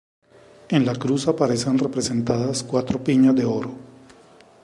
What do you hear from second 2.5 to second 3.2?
cuatro